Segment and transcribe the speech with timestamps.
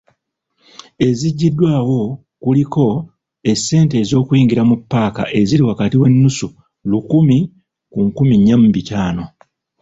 [0.99, 1.99] Mu ziggiddwawo,
[2.43, 2.85] kuliko;
[3.51, 6.47] essente z'okuyingira mu paaka eziri wakati w'ennusu
[6.89, 7.37] lukumi
[7.91, 9.23] ku nkumi nnya mu bitaano.